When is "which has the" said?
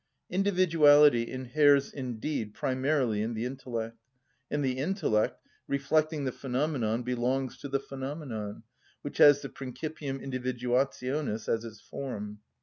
9.03-9.49